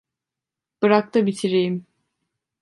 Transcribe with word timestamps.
Bırak 0.81 1.13
da 1.13 1.25
bitireyim. 1.25 1.85